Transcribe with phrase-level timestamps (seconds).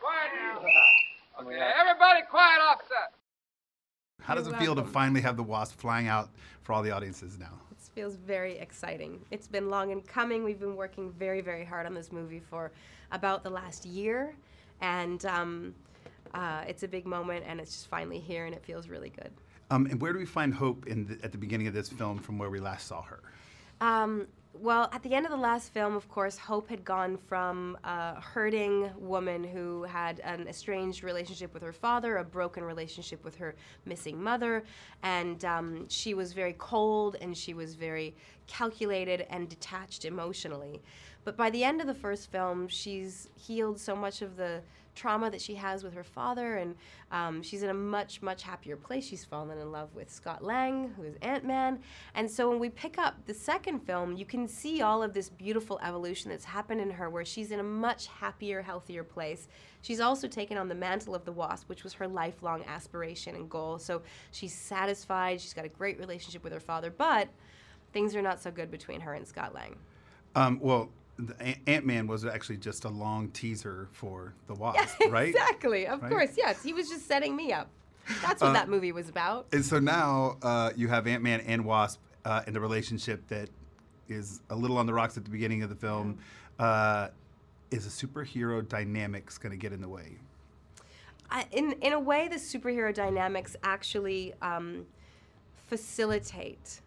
[0.00, 0.62] quiet now.
[1.40, 3.14] Okay, everybody quiet off set.
[4.20, 6.30] How does it feel to finally have the Wasp flying out
[6.62, 7.52] for all the audiences now?
[7.70, 9.20] It feels very exciting.
[9.30, 10.42] It's been long in coming.
[10.42, 12.72] We've been working very, very hard on this movie for
[13.12, 14.34] about the last year,
[14.80, 15.74] and um,
[16.34, 19.30] uh, it's a big moment, and it's just finally here, and it feels really good.
[19.70, 22.18] Um, and where do we find Hope in the, at the beginning of this film
[22.18, 23.20] from where we last saw her?
[23.80, 27.76] Um, well, at the end of the last film, of course, Hope had gone from
[27.84, 33.36] a hurting woman who had an estranged relationship with her father, a broken relationship with
[33.36, 34.64] her missing mother,
[35.02, 38.16] and um, she was very cold and she was very
[38.46, 40.82] calculated and detached emotionally.
[41.24, 44.62] But by the end of the first film, she's healed so much of the
[44.98, 46.74] trauma that she has with her father, and
[47.12, 49.06] um, she's in a much, much happier place.
[49.06, 51.78] She's fallen in love with Scott Lang, who is Ant Man.
[52.14, 55.30] And so when we pick up the second film, you can see all of this
[55.30, 59.48] beautiful evolution that's happened in her, where she's in a much happier, healthier place.
[59.82, 63.48] She's also taken on the mantle of the Wasp, which was her lifelong aspiration and
[63.48, 63.78] goal.
[63.78, 67.28] So she's satisfied, she's got a great relationship with her father, but
[67.92, 69.76] things are not so good between her and Scott Lang.
[70.34, 70.90] Um, well,
[71.66, 75.28] Ant Man was actually just a long teaser for the Wasp, yeah, right?
[75.28, 75.86] Exactly.
[75.86, 76.10] Of right?
[76.10, 76.62] course, yes.
[76.62, 77.68] He was just setting me up.
[78.22, 79.46] That's what uh, that movie was about.
[79.52, 83.50] And so now uh, you have Ant Man and Wasp uh, in the relationship that
[84.08, 86.18] is a little on the rocks at the beginning of the film.
[86.58, 87.08] Uh,
[87.70, 90.16] is a superhero dynamics going to get in the way?
[91.52, 94.86] in in a way, the superhero dynamics actually um,
[95.66, 96.80] facilitate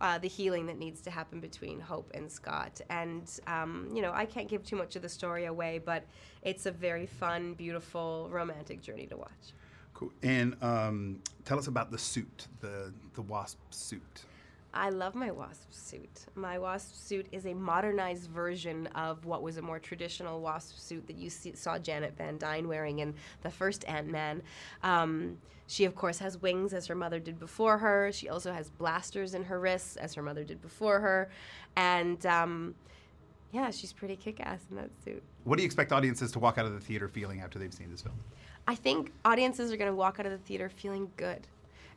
[0.00, 2.80] uh, the healing that needs to happen between Hope and Scott.
[2.90, 6.04] And, um, you know, I can't give too much of the story away, but
[6.42, 9.52] it's a very fun, beautiful, romantic journey to watch.
[9.94, 10.12] Cool.
[10.22, 14.24] And um, tell us about the suit, the, the wasp suit.
[14.74, 16.26] I love my wasp suit.
[16.34, 21.06] My wasp suit is a modernized version of what was a more traditional wasp suit
[21.06, 24.42] that you see, saw Janet Van Dyne wearing in the first Ant Man.
[24.82, 28.10] Um, she, of course, has wings as her mother did before her.
[28.12, 31.30] She also has blasters in her wrists as her mother did before her.
[31.76, 32.74] And um,
[33.52, 35.22] yeah, she's pretty kick ass in that suit.
[35.44, 37.90] What do you expect audiences to walk out of the theater feeling after they've seen
[37.90, 38.16] this film?
[38.66, 41.46] I think audiences are going to walk out of the theater feeling good.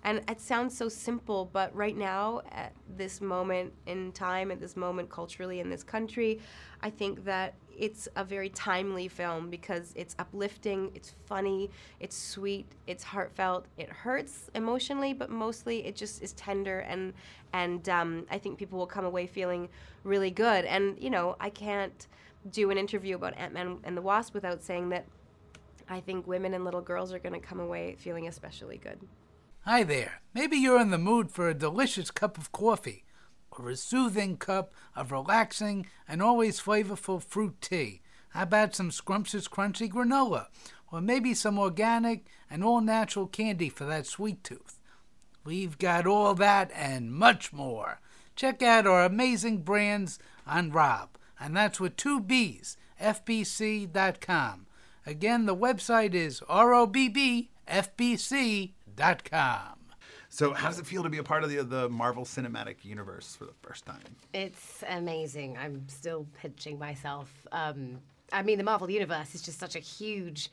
[0.03, 4.75] And it sounds so simple, but right now, at this moment in time, at this
[4.75, 6.39] moment culturally in this country,
[6.81, 11.69] I think that it's a very timely film because it's uplifting, it's funny,
[11.99, 17.13] it's sweet, it's heartfelt, it hurts emotionally, but mostly it just is tender, and
[17.53, 19.69] and um, I think people will come away feeling
[20.03, 20.65] really good.
[20.65, 22.07] And you know, I can't
[22.51, 25.05] do an interview about Ant Man and the Wasp without saying that
[25.87, 28.99] I think women and little girls are going to come away feeling especially good.
[29.65, 30.23] Hi there.
[30.33, 33.03] Maybe you're in the mood for a delicious cup of coffee
[33.51, 38.01] or a soothing cup of relaxing and always flavorful fruit tea.
[38.29, 40.47] How about some scrumptious crunchy granola?
[40.91, 44.79] Or maybe some organic and all natural candy for that sweet tooth.
[45.43, 48.01] We've got all that and much more.
[48.35, 50.17] Check out our amazing brands
[50.47, 54.65] on Rob, and that's with two B's, FBC.com.
[55.05, 56.73] Again, the website is R
[58.99, 59.81] O B B F B C com.
[60.33, 63.35] So, how does it feel to be a part of the, the Marvel Cinematic Universe
[63.35, 64.15] for the first time?
[64.33, 65.57] It's amazing.
[65.57, 67.29] I'm still pinching myself.
[67.51, 67.99] Um,
[68.31, 70.49] I mean, the Marvel Universe is just such a huge,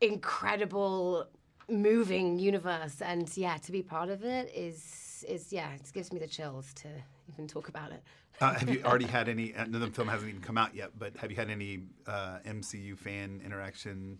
[0.00, 1.28] incredible,
[1.68, 6.18] moving universe, and yeah, to be part of it is is yeah, it gives me
[6.18, 6.88] the chills to
[7.32, 8.02] even talk about it.
[8.40, 9.52] uh, have you already had any?
[9.52, 13.40] The film hasn't even come out yet, but have you had any uh, MCU fan
[13.44, 14.18] interaction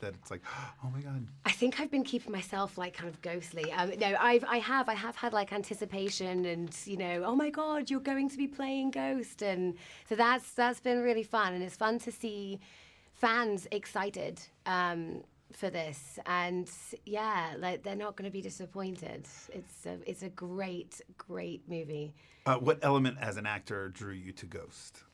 [0.00, 0.42] that it's like,
[0.84, 1.26] oh my god.
[1.44, 3.70] I think I've been keeping myself like kind of ghostly.
[3.72, 7.50] Um, no, I've I have I have had like anticipation and you know, oh my
[7.50, 9.74] god, you're going to be playing Ghost, and
[10.08, 12.60] so that's that's been really fun, and it's fun to see
[13.12, 14.40] fans excited.
[14.66, 15.22] Um,
[15.52, 16.68] for this and
[17.06, 22.12] yeah like they're not going to be disappointed it's a, it's a great great movie
[22.46, 25.04] uh, what element as an actor drew you to ghost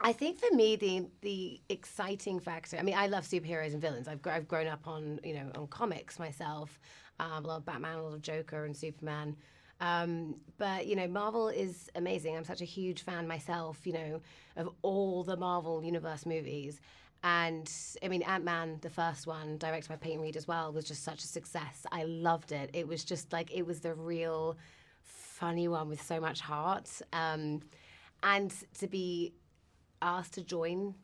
[0.00, 2.76] I think for me the the exciting factor.
[2.78, 4.08] I mean, I love superheroes and villains.
[4.08, 6.80] I've I've grown up on you know on comics myself.
[7.18, 9.36] Um, a lot of Batman, a lot of Joker and Superman.
[9.80, 12.36] Um, but you know, Marvel is amazing.
[12.36, 13.86] I'm such a huge fan myself.
[13.86, 14.20] You know,
[14.56, 16.80] of all the Marvel Universe movies.
[17.22, 17.70] And
[18.02, 21.04] I mean, Ant Man, the first one, directed by Peyton Reed as well, was just
[21.04, 21.84] such a success.
[21.92, 22.70] I loved it.
[22.72, 24.56] It was just like it was the real
[25.02, 26.88] funny one with so much heart.
[27.12, 27.60] Um,
[28.22, 29.32] and to be
[30.02, 30.94] asked to join,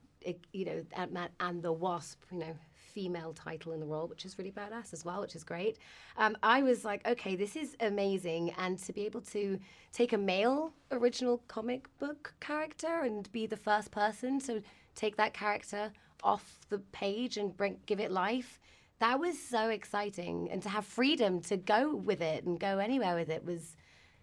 [0.53, 4.39] you know, Ant-Man and the Wasp, you know, female title in the role, which is
[4.39, 5.77] really badass as well, which is great.
[6.17, 8.55] Um, I was like, okay, this is amazing.
[8.59, 9.59] And to be able to
[9.93, 14.63] take a male original comic book character and be the first person to
[14.95, 18.59] take that character off the page and bring give it life.
[18.99, 23.15] That was so exciting, and to have freedom to go with it and go anywhere
[23.15, 23.77] with it was,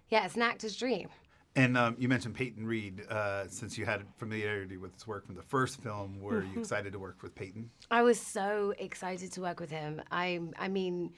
[0.09, 1.09] yeah, it's an actor's dream.
[1.55, 3.05] And um, you mentioned Peyton Reed.
[3.07, 6.93] Uh, since you had familiarity with his work from the first film, were you excited
[6.93, 7.69] to work with Peyton?
[7.91, 10.01] I was so excited to work with him.
[10.11, 11.13] I, I mean,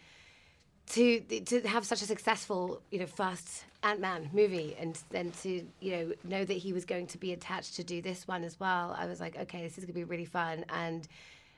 [0.88, 5.66] to to have such a successful, you know, first Ant Man movie, and then to
[5.80, 8.60] you know know that he was going to be attached to do this one as
[8.60, 8.96] well.
[8.98, 11.08] I was like, okay, this is gonna be really fun, and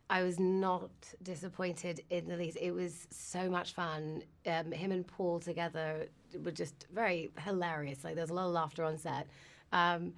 [0.09, 2.57] I was not disappointed in the least.
[2.62, 4.24] It was so much fun.
[4.45, 6.07] Um, him and Paul together
[6.44, 8.04] were just very hilarious.
[8.04, 9.27] Like there was a lot of laughter on set,
[9.74, 10.13] um,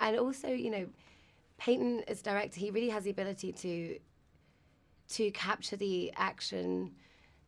[0.00, 0.86] and also you know,
[1.58, 3.98] Peyton as director, he really has the ability to
[5.10, 6.92] to capture the action,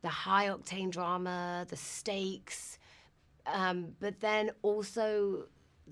[0.02, 2.78] the high octane drama, the stakes,
[3.46, 5.46] um, but then also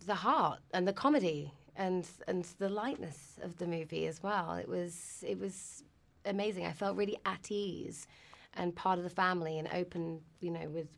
[0.06, 4.54] the heart and the comedy and and the lightness of the movie as well.
[4.54, 5.82] It was it was
[6.24, 6.66] amazing.
[6.66, 8.06] I felt really at ease
[8.54, 10.88] and part of the family and open, you know, with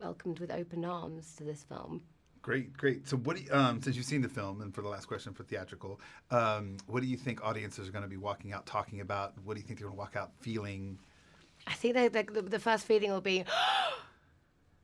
[0.00, 2.02] welcomed with open arms to this film.
[2.42, 3.08] Great, great.
[3.08, 5.32] So, what do you, um, since you've seen the film, and for the last question
[5.32, 6.00] for theatrical,
[6.30, 9.34] um, what do you think audiences are going to be walking out talking about?
[9.42, 10.98] What do you think they're going to walk out feeling?
[11.66, 13.44] I think that the, the, the first feeling will be.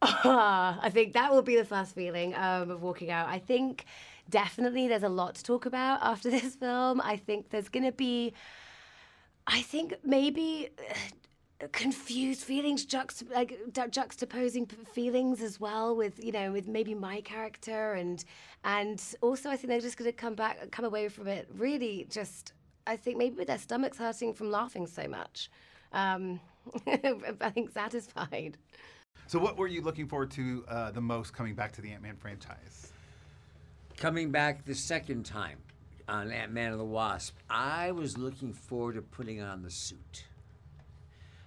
[0.03, 3.29] I think that will be the first feeling um, of walking out.
[3.29, 3.85] I think
[4.29, 7.01] definitely there's a lot to talk about after this film.
[7.01, 8.33] I think there's going to be,
[9.47, 16.23] I think maybe uh, confused feelings, juxta- like ju- juxtaposing p- feelings as well with
[16.23, 18.25] you know with maybe my character and
[18.65, 22.07] and also I think they're just going to come back, come away from it really
[22.11, 22.53] just.
[22.85, 25.53] I think maybe with their stomachs hurting from laughing so much.
[25.93, 26.41] Um,
[26.87, 28.59] I think satisfied.
[29.29, 32.03] So, what were you looking forward to uh, the most coming back to the Ant
[32.03, 32.93] Man franchise?
[33.97, 35.59] Coming back the second time
[36.13, 40.27] on Ant Man and the Wasp, I was looking forward to putting on the suit.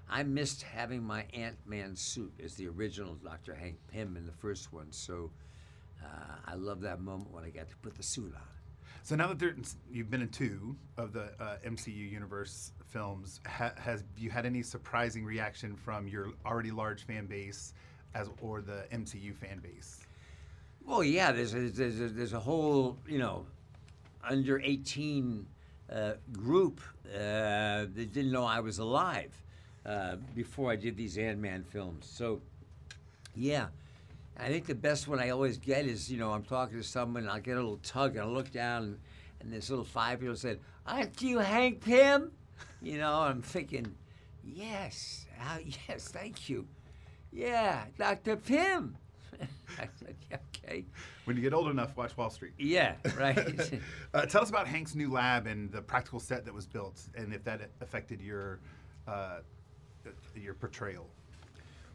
[0.10, 3.54] I missed having my Ant Man suit as the original Dr.
[3.54, 5.30] Hank Pym in the first one, so
[6.04, 8.42] uh, I love that moment when I got to put the suit on.
[9.04, 9.56] So now that there,
[9.92, 14.64] you've been in two of the uh, MCU universe films, ha- has you had any
[14.64, 17.76] surprising reaction from your already large fan base,
[18.16, 20.00] as or the MCU fan base?
[20.84, 23.46] Well, yeah, there's a, there's a, there's a whole you know
[24.28, 25.46] under 18
[25.92, 26.82] uh, group
[27.14, 29.32] uh, that didn't know I was alive
[29.86, 32.08] uh, before I did these Ant Man films.
[32.12, 32.42] So,
[33.36, 33.68] yeah.
[34.38, 37.24] I think the best one I always get is, you know, I'm talking to someone,
[37.24, 39.00] and I'll get a little tug, and I'll look down, and,
[39.40, 42.32] and this little five year old said, Aren't you Hank Pym?
[42.82, 43.96] You know, I'm thinking,
[44.46, 45.26] Yes,
[45.88, 46.68] yes, thank you.
[47.32, 48.38] Yeah, Dr.
[48.38, 48.98] Pym.
[49.80, 50.86] I said, yeah, okay.
[51.26, 52.54] When you get old enough, watch Wall Street.
[52.58, 53.38] Yeah, right.
[54.14, 57.34] uh, tell us about Hank's new lab and the practical set that was built, and
[57.34, 58.60] if that affected your
[59.08, 59.40] uh,
[60.36, 61.08] your portrayal.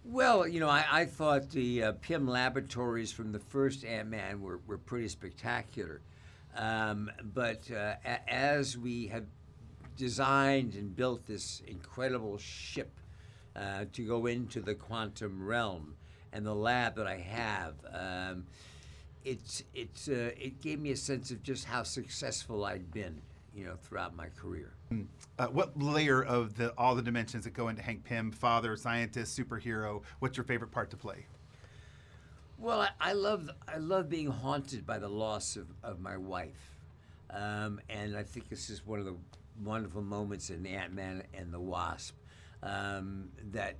[0.05, 4.41] Well, you know, I, I thought the uh, Pym laboratories from the first Ant Man
[4.41, 6.01] were, were pretty spectacular.
[6.57, 9.27] Um, but uh, a- as we have
[9.97, 12.91] designed and built this incredible ship
[13.55, 15.95] uh, to go into the quantum realm
[16.33, 18.47] and the lab that I have, um,
[19.25, 23.21] it's, it's, uh, it gave me a sense of just how successful I'd been,
[23.55, 24.73] you know, throughout my career.
[25.39, 29.39] Uh, what layer of the all the dimensions that go into Hank Pym, father, scientist,
[29.39, 30.03] superhero?
[30.19, 31.27] What's your favorite part to play?
[32.59, 36.77] Well, I, I love I love being haunted by the loss of, of my wife,
[37.31, 39.17] um, and I think this is one of the
[39.65, 42.17] wonderful moments in Ant Man and the Wasp
[42.63, 43.77] um, that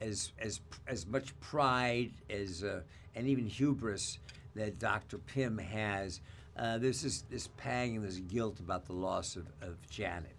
[0.00, 2.80] as as as much pride as uh,
[3.14, 4.18] and even hubris
[4.54, 6.20] that Doctor Pym has.
[6.56, 10.36] Uh, there's this, this pang and this guilt about the loss of, of Janet,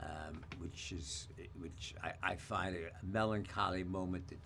[0.00, 1.28] um, which is
[1.60, 4.38] which I, I find a, a melancholy moment that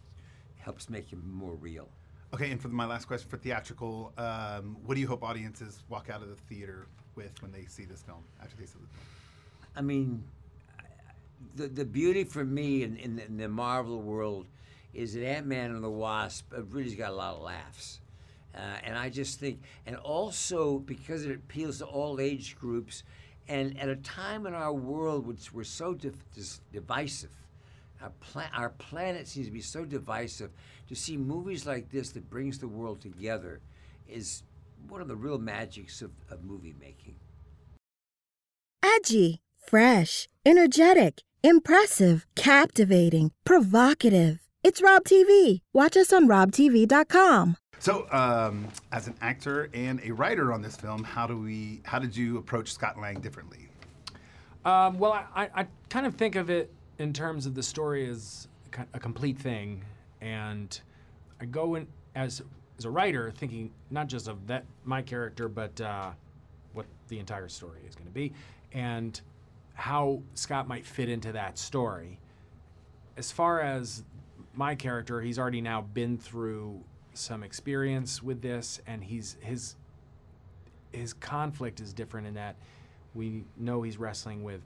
[0.57, 1.89] helps make him more real.
[2.35, 6.11] Okay, and for my last question for theatrical, um, what do you hope audiences walk
[6.11, 9.07] out of the theater with when they see this film after they see the film?
[9.77, 10.25] I mean,
[11.55, 14.47] the the beauty for me in, in, in the Marvel world
[14.95, 18.00] is that Ant Man and the Wasp really's got a lot of laughs.
[18.55, 23.02] Uh, and I just think, and also because it appeals to all age groups,
[23.49, 25.95] and at a time in our world which we're so
[26.73, 27.31] divisive,
[28.00, 30.50] our, pla- our planet seems to be so divisive,
[30.88, 33.61] to see movies like this that brings the world together
[34.09, 34.43] is
[34.88, 37.16] one of the real magics of, of movie making.
[38.83, 44.41] Edgy, fresh, energetic, impressive, captivating, provocative.
[44.63, 45.61] It's Rob TV.
[45.73, 47.57] Watch us on robtv.com.
[47.79, 51.83] So, um, as an actor and a writer on this film, how do we?
[51.85, 53.69] How did you approach Scott Lang differently?
[54.65, 58.09] Um, well, I, I, I kind of think of it in terms of the story
[58.09, 58.49] as
[58.95, 59.83] a complete thing,
[60.21, 60.81] and
[61.41, 62.43] I go in as
[62.79, 66.11] as a writer thinking not just of that my character, but uh,
[66.73, 68.33] what the entire story is going to be,
[68.73, 69.21] and
[69.76, 72.18] how Scott might fit into that story.
[73.16, 74.02] As far as
[74.54, 79.76] my character, he's already now been through some experience with this, and he's his
[80.92, 82.56] his conflict is different in that
[83.14, 84.62] we know he's wrestling with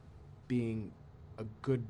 [0.47, 0.93] being
[1.39, 1.85] a good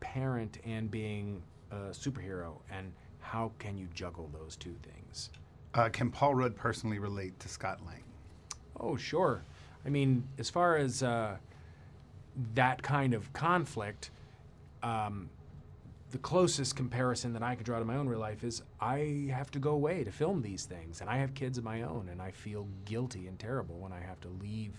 [0.00, 5.30] parent and being a superhero, and how can you juggle those two things?
[5.74, 8.02] Uh, can Paul Rudd personally relate to Scott Lang?
[8.78, 9.42] Oh, sure.
[9.84, 11.36] I mean, as far as uh,
[12.54, 14.10] that kind of conflict,
[14.82, 15.30] um,
[16.10, 19.50] the closest comparison that I could draw to my own real life is I have
[19.52, 22.22] to go away to film these things, and I have kids of my own, and
[22.22, 24.74] I feel guilty and terrible when I have to leave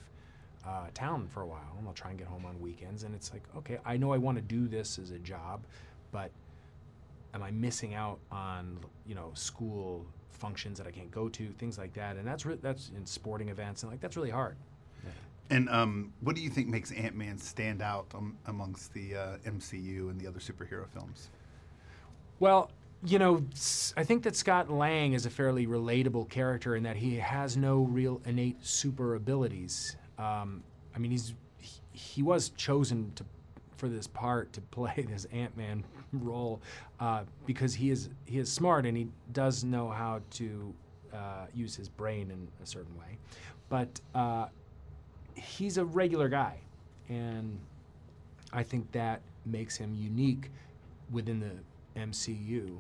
[0.66, 3.32] uh, town for a while, and I'll try and get home on weekends, and it's
[3.34, 5.66] like, okay, I know I want to do this as a job,
[6.12, 6.32] but
[7.34, 11.78] am I missing out on you know school functions that I can't go to, things
[11.78, 14.56] like that, and that's that's in sporting events, and like that's really hard.
[15.50, 19.38] And um, what do you think makes Ant Man stand out um, amongst the uh,
[19.46, 21.30] MCU and the other superhero films?
[22.40, 22.70] Well,
[23.06, 23.44] you know,
[23.96, 27.82] I think that Scott Lang is a fairly relatable character in that he has no
[27.82, 29.96] real innate super abilities.
[30.18, 30.64] Um,
[30.96, 33.24] I mean, he's he, he was chosen to
[33.78, 36.62] for this part to play this Ant Man role
[37.00, 40.74] uh, because he is he is smart and he does know how to
[41.14, 43.18] uh, use his brain in a certain way,
[43.70, 44.48] but uh,
[45.38, 46.58] he's a regular guy,
[47.10, 47.58] and
[48.52, 50.50] I think that makes him unique
[51.12, 52.78] within the MCU.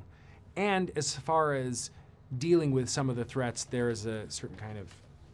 [0.55, 1.91] And as far as
[2.37, 4.93] dealing with some of the threats, there is a certain kind of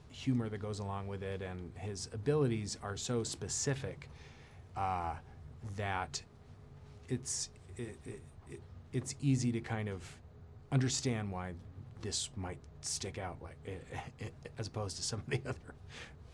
[0.09, 4.09] humor that goes along with it, and his abilities are so specific
[4.75, 5.13] uh,
[5.75, 6.21] that
[7.09, 8.61] it's it, it, it,
[8.91, 10.03] it's easy to kind of
[10.71, 11.53] understand why
[12.01, 14.25] this might stick out, like eh, eh, eh,
[14.57, 15.75] as opposed to some of the other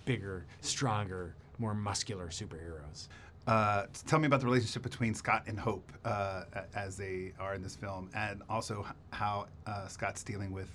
[0.09, 3.09] bigger, stronger, more muscular superheroes.
[3.45, 7.61] Uh, tell me about the relationship between Scott and Hope uh, as they are in
[7.61, 10.71] this film, and also how uh, Scott's dealing with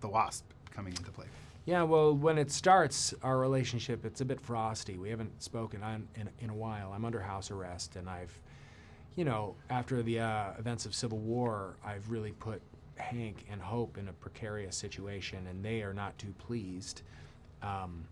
[0.00, 1.26] the Wasp coming into play.
[1.66, 4.96] Yeah, well, when it starts, our relationship, it's a bit frosty.
[4.96, 6.94] We haven't spoken on, in, in a while.
[6.94, 8.40] I'm under house arrest, and I've,
[9.16, 12.62] you know, after the uh, events of Civil War, I've really put
[12.96, 17.02] Hank and Hope in a precarious situation, and they are not too pleased.
[17.62, 18.06] Um,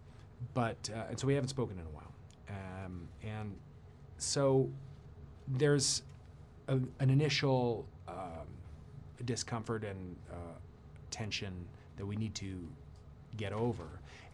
[0.52, 2.12] but, uh, and so we haven't spoken in a while.
[2.48, 3.56] Um, and
[4.18, 4.68] so
[5.48, 6.02] there's
[6.68, 8.46] a, an initial um,
[9.24, 10.36] discomfort and uh,
[11.10, 11.52] tension
[11.96, 12.68] that we need to
[13.36, 13.84] get over.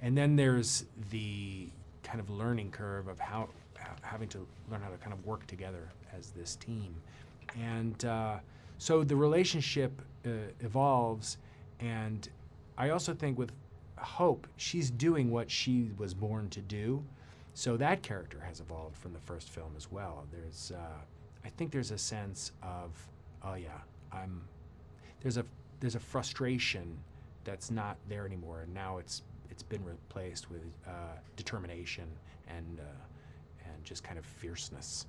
[0.02, 1.69] And then there's the
[2.02, 3.49] kind of learning curve of how
[3.79, 6.95] ha- having to learn how to kind of work together as this team.
[7.61, 8.38] And uh,
[8.79, 9.93] so the relationship
[10.25, 11.38] uh, evolves.
[11.81, 12.29] And
[12.79, 13.52] I also think with
[14.00, 17.04] Hope, she's doing what she was born to do.
[17.54, 20.26] So that character has evolved from the first film as well.
[20.30, 21.00] There's, uh,
[21.45, 22.90] I think there's a sense of,
[23.45, 23.80] oh yeah,
[24.12, 24.42] I'm.
[25.21, 25.45] There's a
[25.80, 26.99] there's a frustration
[27.45, 32.07] that's not there anymore, and now it's it's been replaced with uh, determination
[32.49, 35.07] and uh, and just kind of fierceness.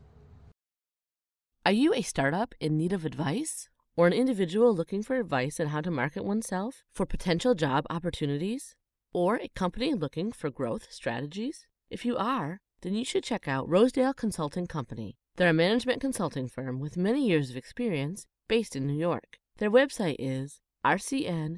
[1.65, 3.69] Are you a startup in need of advice?
[3.97, 8.75] Or an individual looking for advice on how to market oneself for potential job opportunities?
[9.13, 11.67] Or a company looking for growth strategies?
[11.89, 15.17] If you are, then you should check out Rosedale Consulting Company.
[15.35, 19.37] They're a management consulting firm with many years of experience based in New York.
[19.57, 21.57] Their website is rcnsu.com.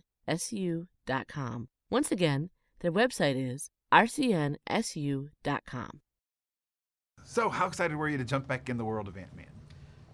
[1.89, 5.29] Once again, their website is rcnsu.com.
[7.25, 9.45] So, how excited were you to jump back in the world of Ant Man?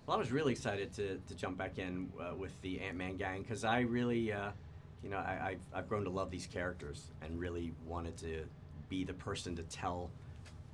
[0.05, 3.15] Well, I was really excited to, to jump back in uh, with the Ant Man
[3.15, 4.51] gang because I really, uh,
[5.03, 8.43] you know, I, I've, I've grown to love these characters and really wanted to
[8.89, 10.09] be the person to tell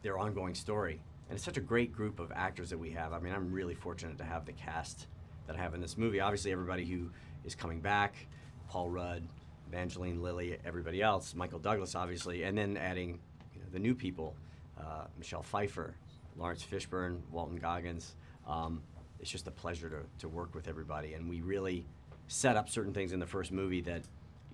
[0.01, 0.99] their ongoing story.
[1.29, 3.13] And it's such a great group of actors that we have.
[3.13, 5.07] I mean, I'm really fortunate to have the cast
[5.47, 6.19] that I have in this movie.
[6.19, 7.09] Obviously, everybody who
[7.43, 8.15] is coming back
[8.67, 9.23] Paul Rudd,
[9.67, 13.19] Evangeline Lilly, everybody else, Michael Douglas, obviously, and then adding
[13.53, 14.35] you know, the new people
[14.79, 15.95] uh, Michelle Pfeiffer,
[16.37, 18.15] Laurence Fishburne, Walton Goggins.
[18.47, 18.81] Um,
[19.19, 21.13] it's just a pleasure to, to work with everybody.
[21.13, 21.85] And we really
[22.27, 24.03] set up certain things in the first movie that,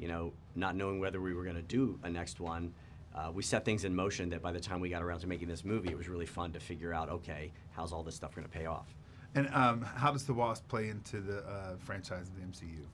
[0.01, 2.73] you know, not knowing whether we were going to do a next one,
[3.13, 5.47] uh, we set things in motion that by the time we got around to making
[5.47, 8.47] this movie, it was really fun to figure out, okay, how's all this stuff going
[8.47, 8.95] to pay off?
[9.35, 12.85] And um, how does the Wasp play into the uh, franchise of the MCU?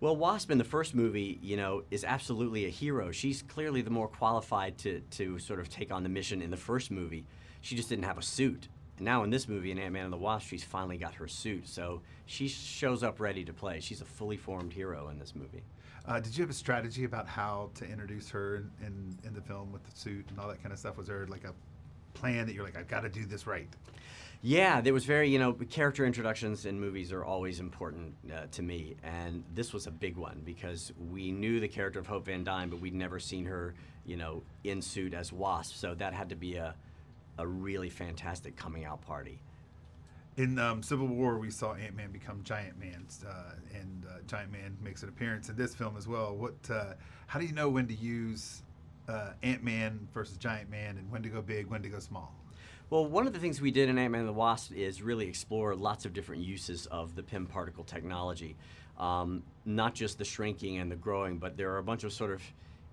[0.00, 3.12] Well, Wasp in the first movie, you know, is absolutely a hero.
[3.12, 6.56] She's clearly the more qualified to, to sort of take on the mission in the
[6.56, 7.26] first movie.
[7.60, 8.68] she just didn't have a suit.
[8.96, 11.28] And now in this movie, in Ant Man and the Wasp, she's finally got her
[11.28, 11.68] suit.
[11.68, 13.78] So she shows up ready to play.
[13.78, 15.62] She's a fully formed hero in this movie.
[16.06, 19.40] Uh, did you have a strategy about how to introduce her in, in, in the
[19.40, 20.96] film with the suit and all that kind of stuff?
[20.96, 21.54] Was there like a
[22.14, 23.68] plan that you're like, I've got to do this right?
[24.44, 28.62] Yeah, there was very, you know, character introductions in movies are always important uh, to
[28.62, 32.42] me, and this was a big one because we knew the character of Hope Van
[32.42, 36.28] Dyne, but we'd never seen her, you know, in suit as Wasp, so that had
[36.30, 36.74] to be a,
[37.38, 39.40] a really fantastic coming out party.
[40.38, 44.50] In um, Civil War, we saw Ant Man become Giant Man, uh, and uh, Giant
[44.50, 46.34] Man makes an appearance in this film as well.
[46.34, 46.54] What?
[46.70, 46.94] Uh,
[47.26, 48.62] how do you know when to use
[49.08, 52.34] uh, Ant Man versus Giant Man, and when to go big, when to go small?
[52.92, 55.74] Well, one of the things we did in Ant-Man and the Wasp is really explore
[55.74, 58.54] lots of different uses of the Pym particle technology.
[58.98, 62.32] Um, not just the shrinking and the growing, but there are a bunch of sort
[62.32, 62.42] of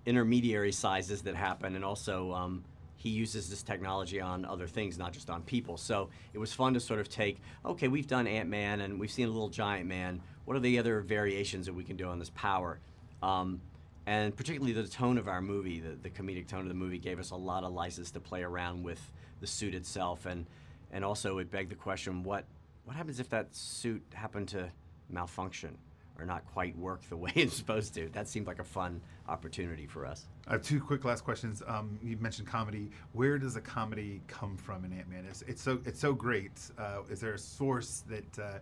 [0.05, 2.63] intermediary sizes that happen, and also um,
[2.99, 5.77] he uses this technology on other things, not just on people.
[5.77, 9.27] So it was fun to sort of take, okay, we've done Ant-Man and we've seen
[9.27, 10.21] a little Giant Man.
[10.43, 12.81] What are the other variations that we can do on this power?
[13.23, 13.61] Um,
[14.05, 17.19] and particularly the tone of our movie, the, the comedic tone of the movie, gave
[17.19, 18.99] us a lot of license to play around with
[19.39, 20.45] the suit itself, and
[20.91, 22.45] and also it begged the question: what
[22.85, 24.69] what happens if that suit happened to
[25.09, 25.77] malfunction
[26.19, 28.09] or not quite work the way it's supposed to?
[28.09, 30.25] That seemed like a fun opportunity for us.
[30.47, 31.61] I have two quick last questions.
[31.67, 32.89] Um, you mentioned comedy.
[33.13, 35.25] Where does a comedy come from in Ant Man?
[35.29, 36.59] It's, it's so it's so great.
[36.77, 38.59] Uh, is there a source that uh,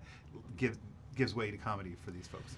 [0.57, 0.77] gives
[1.15, 2.55] gives way to comedy for these folks?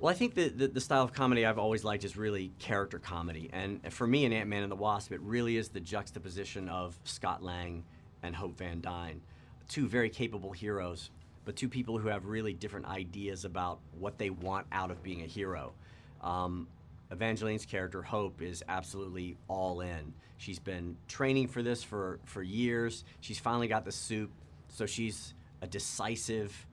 [0.00, 3.00] Well, I think the, the, the, style of comedy I've always liked is really character
[3.00, 3.50] comedy.
[3.52, 6.96] And for me in Ant Man and the Wasp, it really is the juxtaposition of
[7.02, 7.82] Scott Lang
[8.22, 9.20] and Hope Van Dyne.
[9.68, 11.10] Two very capable heroes,
[11.48, 15.22] but two people who have really different ideas about what they want out of being
[15.22, 15.72] a hero.
[16.20, 16.68] Um,
[17.10, 20.12] Evangeline's character, Hope, is absolutely all in.
[20.36, 23.02] She's been training for this for, for years.
[23.22, 24.30] She's finally got the suit,
[24.68, 26.66] so she's a decisive,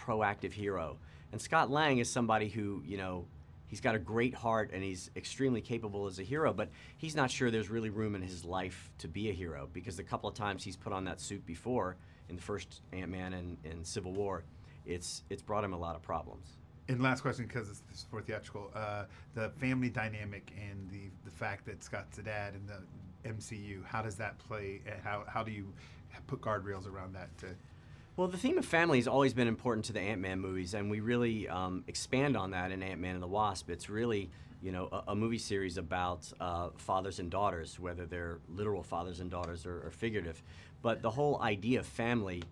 [0.00, 0.96] proactive hero.
[1.32, 3.26] And Scott Lang is somebody who, you know,
[3.66, 7.30] he's got a great heart and he's extremely capable as a hero, but he's not
[7.30, 10.34] sure there's really room in his life to be a hero because the couple of
[10.34, 11.98] times he's put on that suit before
[12.32, 14.42] in the first Ant Man and in Civil War,
[14.86, 16.56] it's it's brought him a lot of problems.
[16.88, 21.30] And last question, because it's, it's for theatrical, uh, the family dynamic and the the
[21.30, 24.80] fact that Scott's a dad in the MCU, how does that play?
[25.04, 25.72] How how do you
[26.26, 27.48] put guardrails around that to
[28.14, 31.00] well, the theme of family has always been important to the Ant-Man movies, and we
[31.00, 33.70] really um, expand on that in Ant-Man and the Wasp.
[33.70, 34.30] It's really,
[34.62, 39.20] you know, a, a movie series about uh, fathers and daughters, whether they're literal fathers
[39.20, 40.42] and daughters or, or figurative.
[40.82, 42.42] But the whole idea of family,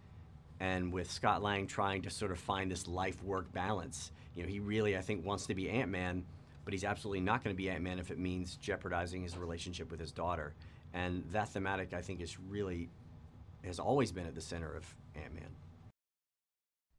[0.59, 4.61] and with Scott Lang trying to sort of find this life-work balance, you know, he
[4.61, 6.25] really, I think, wants to be Ant-Man,
[6.65, 10.01] but he's absolutely not going to be Ant-Man if it means jeopardizing his relationship with
[10.01, 10.53] his daughter.
[10.93, 12.89] And that thematic, I think, is really
[13.65, 15.51] has always been at the center of Ant Man.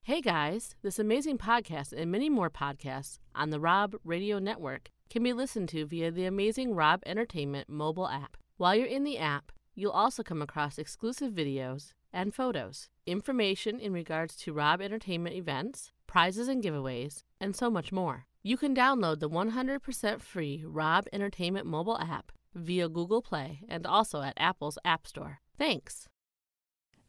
[0.04, 5.24] Hey guys, this amazing podcast and many more podcasts on the Rob Radio Network can
[5.24, 8.38] be listened to via the amazing Rob Entertainment mobile app.
[8.56, 13.92] While you're in the app, you'll also come across exclusive videos and photos, information in
[13.92, 18.26] regards to Rob Entertainment events, prizes and giveaways, and so much more.
[18.42, 24.22] You can download the 100% free Rob Entertainment mobile app via Google Play and also
[24.22, 25.42] at Apple's App Store.
[25.58, 26.08] Thanks.